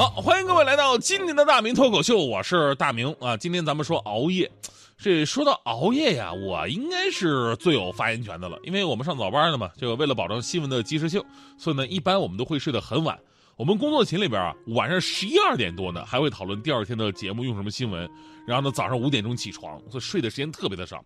[0.00, 3.36] 好，欢迎各位来到今年的大明脱口秀，我是大明啊。
[3.36, 4.50] 今天咱们说熬夜，
[4.96, 11.22] 这说到熬夜呀，我应该是最有发言权的了，因为我们上早班的嘛，这个为了保证新闻的及时性，
[11.58, 13.20] 所以呢，一般我们都会睡得很晚。
[13.58, 18.10] 我们工作群里边啊，晚上十一二点多呢，还会讨论第二天的节目用什么新闻，
[18.46, 21.04] 然后呢，早上五点钟起床，所以睡的时间特别的少。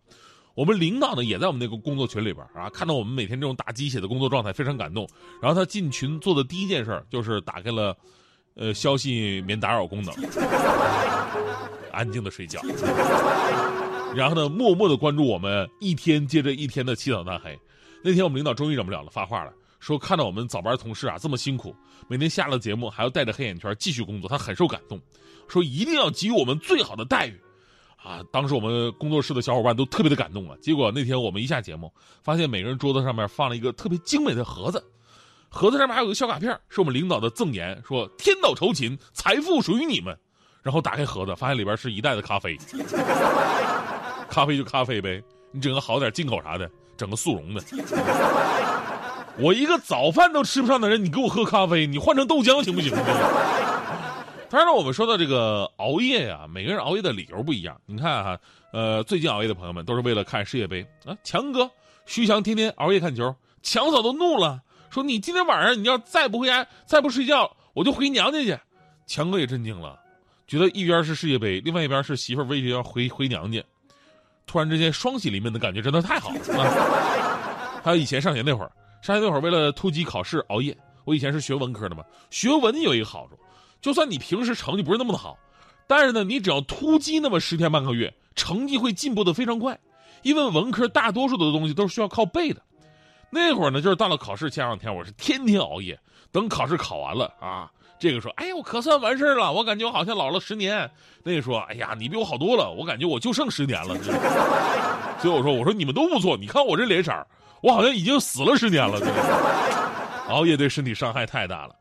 [0.54, 5.04] 我们领导呢也在我们那个工作群里边啊，看到我们每天这种打鸡血的工作状态，非常感动。
[5.42, 7.92] 然后他进群做的第一件事儿就是打开了。
[8.54, 10.14] 呃，消息免打扰功能，
[11.92, 12.60] 安静的睡觉，
[14.14, 17.58] 然后呢，默默的关注我们一天接着一天的起早贪黑。
[18.02, 21.74] 那天我们领导终于忍不了了，发话了，说看到我们早班同事啊这么辛苦，
[22.06, 25.00] 每天下了节目还要带着黑眼圈继续工作，他很受感动，
[25.48, 27.40] 说一定要给予我们最好的待遇。
[27.96, 30.54] 啊，当时我们工作室的小伙伴都特别的感动啊。
[30.60, 31.90] 结果那天我们一下节目，
[32.22, 34.84] 发现每个人桌子上面放了一个特别精美的盒子。
[35.54, 40.18] 盒子上面还有个小卡片，是我们领导的赠言，说“天道酬勤，财富属于你们”。
[40.64, 42.58] 然后打开盒子，发现里边是一袋子咖啡。
[44.28, 47.62] 咖啡就咖啡呗，你整个好点进口啥的，整个速溶的。
[49.38, 52.92] 我一个早饭都吃不上的人，你给我喝咖啡，你换成豆浆行不行？
[54.50, 57.80] 当然了，我们说到这个熬夜呀，每个人熬夜的理由不一样。
[57.86, 58.36] 你看哈，
[58.72, 61.16] 呃，最近熬夜的朋友们都是为了看世界杯啊。
[61.22, 61.70] 强哥、
[62.06, 63.32] 徐翔天天熬夜看球，
[63.62, 64.60] 强嫂都怒了。
[64.94, 68.56] 说你今天晚上你要再不回家，再不睡觉，我就回娘家去。
[69.08, 69.98] 强哥也震惊了，
[70.46, 73.60] 觉得一边是世界杯，另外一边是媳妇威胁要回回娘家，
[74.46, 76.38] 突然之间双喜临门的感觉真的太好了。
[77.82, 78.70] 还有以前上学那会儿，
[79.02, 80.76] 上学那会儿为了突击考试熬夜。
[81.04, 83.36] 我以前是学文科的嘛，学文有一个好处，
[83.80, 85.36] 就算你平时成绩不是那么的好，
[85.88, 89.76] 但是呢，你只要突击那么十天半个月，成绩会进步的非常快，
[90.22, 92.62] 因为文科大多数的东西都是需要靠背的。
[93.34, 95.98] 那会儿呢，就是到了考试前两天，我是天天熬夜。
[96.30, 97.68] 等考试考完了啊，
[97.98, 100.88] 这个说：“哎呀，我可算完事儿了，我感觉我好像老了十年。”
[101.24, 103.96] 那个说：“哎呀，你比我好多了，我感觉我就剩十年了。”
[105.18, 107.12] 所以我说：“我说你们都不错，你看我这脸色
[107.60, 109.00] 我好像已经死了十年了。”
[110.30, 111.74] 熬夜对身体伤害太大了。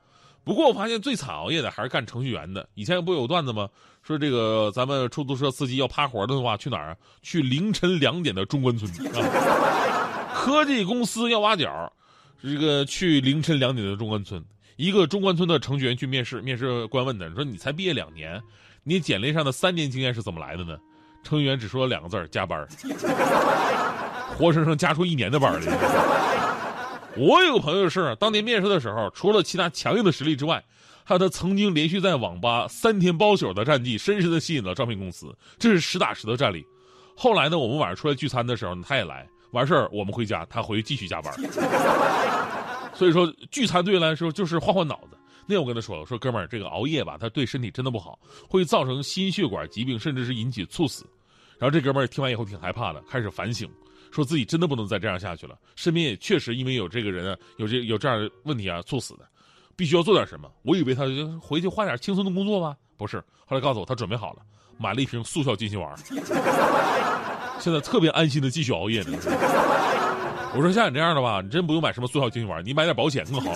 [0.43, 2.67] 不过我发现最惨熬夜的还是干程序员的。
[2.73, 3.69] 以前不有段子吗？
[4.01, 6.95] 说这个咱们出租车司机要趴活的话，去哪儿啊？
[7.21, 9.92] 去凌晨两点的中关村啊。
[10.43, 11.93] 科技公司要挖角，
[12.41, 14.43] 这个去凌晨两点的中关村，
[14.75, 18.43] 一个中关村的程序员去面试，面试官问他说：“你才毕业两年，
[18.83, 20.77] 你简历上的三年经验是怎么来的呢？”
[21.23, 22.67] 程序员只说了两个字加班
[24.35, 25.77] 活生生加出一年的班来。
[27.15, 30.61] 我有个朋友是，当年面试的时候，除了其他强硬的实力之外，
[31.05, 36.65] 还有他曾经连续在网吧三天包宿的战绩，深深的吸引了招聘公司，这是实打实的战力。
[37.15, 39.25] 后来呢，我们晚上出来聚餐的时候，他也来。
[39.53, 41.33] 完事儿，我们回家，他回去继续加班。
[42.93, 45.17] 所以说，聚餐对来说就是换换脑子。
[45.45, 48.17] 那我跟他说，我说哥们儿，这个熬夜吧，他对身体真的不好，
[48.49, 51.05] 会造成心血管疾病，甚至是引起猝死。
[51.59, 53.69] 然后这哥们儿听完以后挺害怕的，开始反省，
[54.11, 55.57] 说自己真的不能再这样下去了。
[55.75, 59.27] 身边也确实因为有这个人啊，有这有这样的问题啊，猝死的，
[59.75, 60.49] 必须要做点什么。
[60.63, 63.23] 我以为他就回去换点轻松的工作吧，不是。
[63.45, 64.41] 后来告诉我，他准备好了，
[64.77, 65.93] 买了一瓶速效金星丸。
[67.59, 69.17] 现在特别安心的继续熬夜呢。
[70.55, 73.53] 我说像你这样的吧，你真不用买什么速效金星丸，你买点保险更好。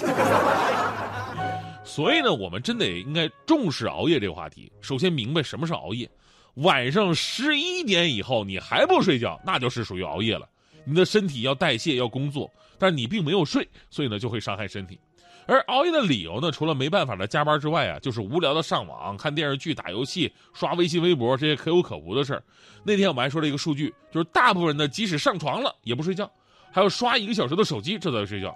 [1.83, 4.71] 所以呢，我们真得应该重视熬夜这个话题。
[4.81, 6.09] 首先明白什么是熬夜，
[6.55, 10.47] 晚上十一点以后你还不睡觉，那就是属于熬夜了。
[10.85, 14.99] 你的身体要代谢要工作，但是你并没有睡，所以呢就会伤害身体。
[15.47, 22.43] 而熬夜的理由呢，除了没办法的加班之外啊，就是无聊的上网、看电视剧、打游戏、刷微信、微博这些可有可无的事儿。
[22.83, 26.29] 那天我们还说了一个数据，就是大部分人呢，即使上床了也不睡觉，
[26.71, 28.53] 还要刷一个小时的手机，这才睡觉。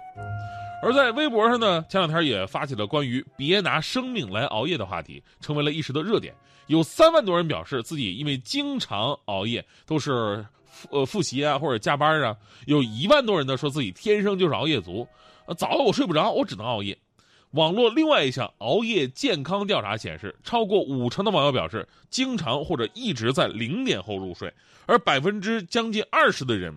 [0.82, 6.34] 而在微博上呢，前两天也发起了关于“别拿生命来熬夜”的话题，成为了一时的热点。
[6.66, 10.44] 有三万多人表示自己因为经常熬夜，都是
[10.90, 12.36] 呃复习啊或者加班啊。
[12.66, 15.06] 有一万多人呢说自己天生就是熬夜族。
[15.46, 16.96] 呃早了我睡不着，我只能熬夜。
[17.50, 24.50] 网络另外一项熬夜健康调查显示，超过五成的网友表示经常或者一直在零点后入睡，
[24.86, 26.74] 而百分之将近二十的人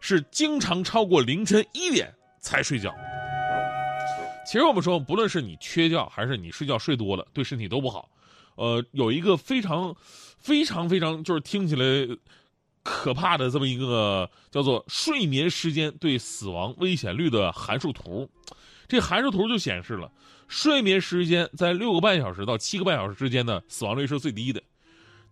[0.00, 2.92] 是经常超过凌晨一点才睡觉。
[4.44, 8.08] 其实我们说，不论是你缺觉还是你睡觉睡多了，对身体都不好。
[8.56, 9.94] 呃，有一个非常、
[10.38, 11.84] 非常、非常就是听起来
[12.88, 18.28] 可怕的这么一个叫做睡眠时间对死亡危险率的函数图。
[18.88, 20.10] 这函数图就显示了，
[20.48, 24.62] 睡眠时间在六个半小时到七个半小时之间的死亡率是最低的。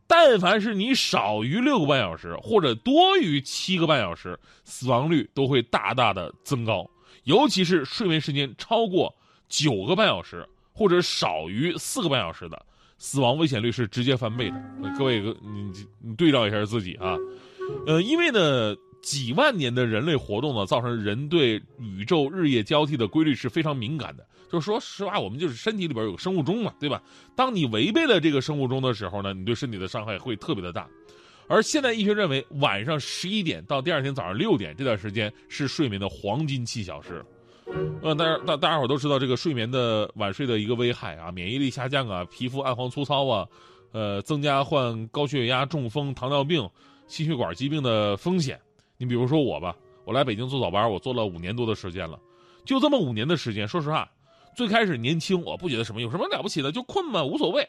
[0.07, 6.89] 但凡是你少于六个半小时或者多于七个半小时，死亡率都会大大的增高。
[7.25, 9.13] 尤其是睡眠时间超过
[9.49, 12.65] 九个半小时或者少于四个半小时的，
[12.99, 14.63] 死亡危险率是直接翻倍的。
[14.99, 17.17] 各位，你你对照一下自己啊，
[17.87, 18.75] 呃，因为呢。
[19.03, 24.27] 几万年的人类活动呢，造成人对宇宙日夜交替的规律是非常敏感的。
[24.51, 27.01] 就是说实话，我们就是身体里边有生物钟嘛，对吧？
[27.37, 30.89] 当你违背了这个生物钟的时候呢，你对身体的伤害会特别的大。
[31.47, 37.25] 而现代医学认为，晚上十一点到第二天早上六点这段时间是睡眠的黄金七小时。
[38.03, 43.47] 呃，大家大大家伙都知道这个睡眠的晚睡的一个危害啊，免疫力下降啊，皮肤暗黄粗糙啊，
[43.93, 46.69] 呃，增加患高血压、中风、糖尿病、
[47.09, 48.61] 心血管疾病的风险。
[48.97, 52.19] 你比如说我吧，我来北京做早班，我做了五年多的时间了，
[52.65, 53.67] 就这么五年的时间。
[53.67, 54.09] 说实话，
[54.55, 57.63] 最开始年轻，我不觉得什么，有什么了不起的，就困嘛，无所谓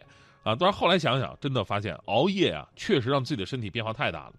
[0.43, 0.55] 啊。
[0.57, 4.33] 但是后来想想，真的发现熬夜啊，确实让自己的身体变化太大了。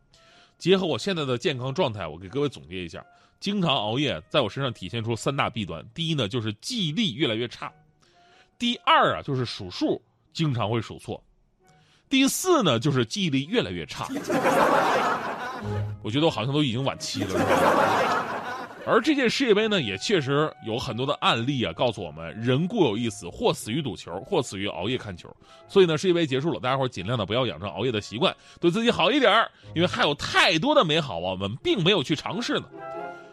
[0.59, 3.05] 结合我现在的健康状态，我给各位总结一下：
[3.39, 5.89] 经常熬夜在我身上体现出三大弊端。
[5.95, 7.69] 第一呢，就是记忆力越来越差；
[8.59, 10.03] 第二啊，就是数数
[10.33, 11.23] 经常会数错；
[12.09, 14.09] 第四呢，就是记忆力越来越差。
[16.03, 18.38] 我觉得我好像都已经晚期了。
[18.89, 25.29] 而这届世界杯呢，也确实有很多的案例啊，告诉我们人固有一死，或死于赌球，或死于熬夜看球。
[25.69, 32.65] 所以呢，世界杯结束了，大家伙尽量的不要养成熬夜的习惯，对自己好一点因为还有太多的美好啊，我们并没有去尝试呢。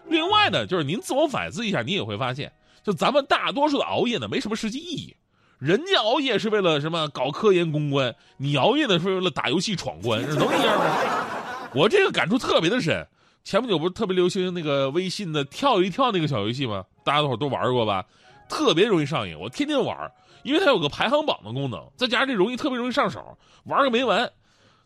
[0.10, 2.52] 另外呢，就是您自我反思一下，你也会发现，
[2.84, 5.16] 就咱们大多数的熬夜呢，没什么实际意义。
[5.58, 7.08] 人家熬夜是为了什么？
[7.08, 10.86] 搞科研攻关，你熬夜呢是为了打游戏闯关，是能一样吗？
[11.74, 13.06] 我这个感触特别的深，
[13.46, 16.84] 前不久不是特别流行那个微信的跳一跳那个小游戏吗？
[17.04, 18.04] 大家伙都玩过吧？
[18.50, 20.12] 特别容易上瘾，我天天玩，
[20.44, 24.30] 因为它有个排行榜的功能，再加上这容易特别容易上手，玩个没完。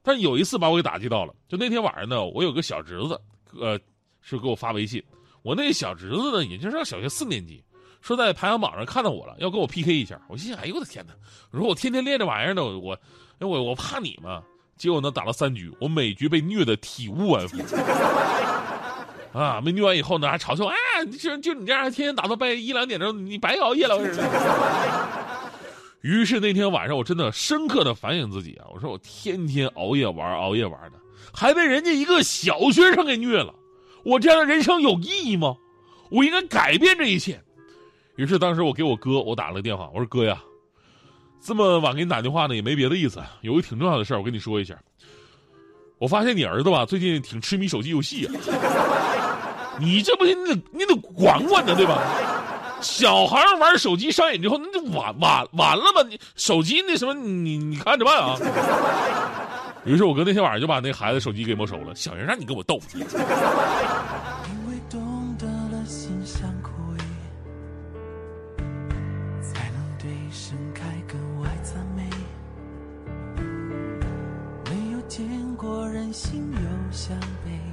[0.03, 3.19] 但有一次把我给打击到了，就那天晚上呢，我有个小侄子，
[3.57, 3.79] 呃，
[4.19, 5.01] 是给我发微信，
[5.41, 7.63] 我那小侄子呢，也就是上小学四年级，
[8.01, 10.21] 说在排行榜上看到我了，要跟我 PK 一下。
[10.27, 11.13] 我心想，哎呦我的天哪！
[11.51, 12.97] 我说我天天练这玩意儿呢，我，
[13.39, 14.43] 我我怕你吗？
[14.79, 17.57] 结果呢，打了三局，我每局被虐的体无完肤。
[19.37, 20.73] 啊，被虐完以后呢，还嘲笑啊，
[21.19, 23.99] 就就你这样，天天打到半夜一两点钟，你白熬夜了。
[26.01, 30.93] 于是那天晚上，我真的深刻的反省自己啊，我说我天天熬夜玩，熬夜玩的，
[31.33, 33.53] 还被人家一个小学生给虐了，
[34.03, 35.57] 我这样的人生有意义吗？
[36.09, 37.39] 我应该改变这一切。
[38.15, 40.41] 于是当时我给我哥，我打了个电话，我说哥呀。
[41.41, 44.75] 这么晚给你打电话呢，也没别的意思，有个挺重要的事儿，我跟你说一下。
[45.97, 48.33] 我发现你儿子吧，最近挺痴迷手机游戏啊。
[49.79, 52.01] 你这不行，你得你得管管他，对吧？
[52.81, 56.01] 小孩玩手机上瘾之后，那就完完完了吧？
[56.09, 58.37] 你手机那什么，你你看着办啊。
[59.85, 61.95] 于是我哥那天晚上就把那孩子手机给没收了。
[61.95, 62.79] 小人让你跟我斗。
[76.11, 77.68] 心有相悲，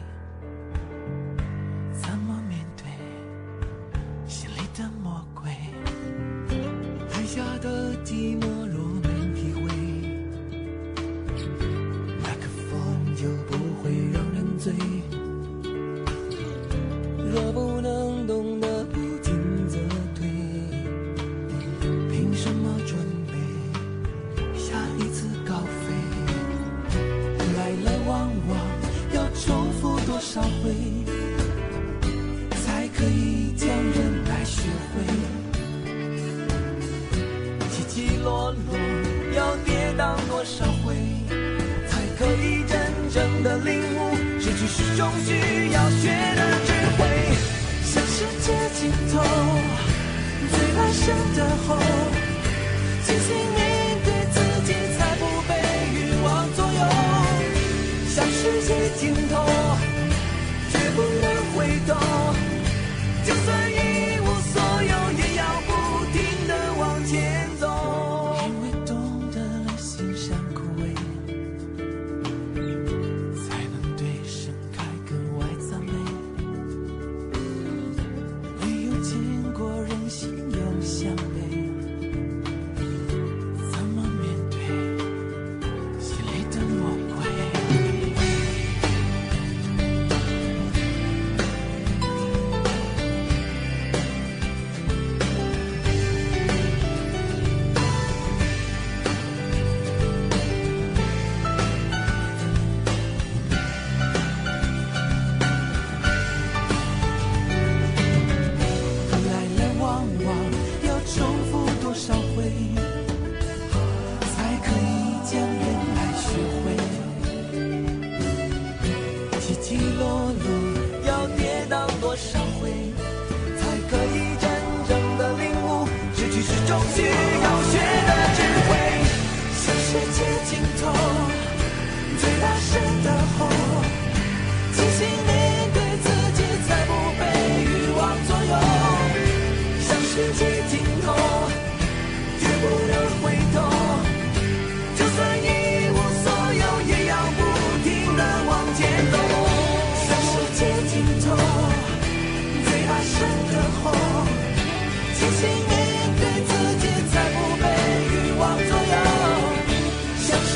[51.06, 52.15] 生的好，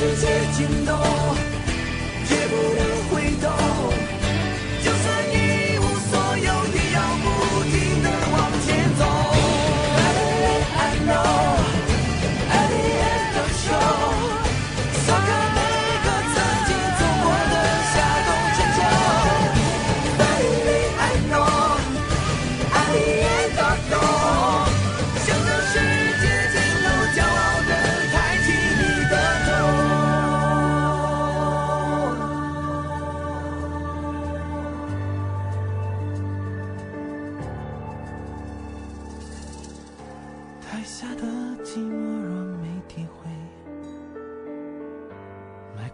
[0.00, 1.19] 世界尽头。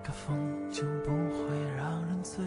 [0.02, 0.36] 个风
[0.70, 2.44] 就不会让人醉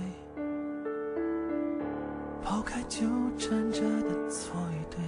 [2.41, 3.06] 抛开纠
[3.38, 5.00] 缠着的错与对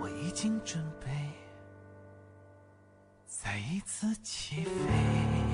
[0.00, 1.10] 我已经准备
[3.26, 5.53] 再一次起飞。